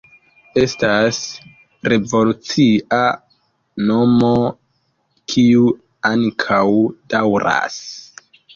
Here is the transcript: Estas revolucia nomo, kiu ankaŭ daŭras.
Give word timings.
Estas 0.59 1.17
revolucia 1.93 3.01
nomo, 3.91 4.33
kiu 5.35 5.69
ankaŭ 6.13 6.65
daŭras. 7.17 7.79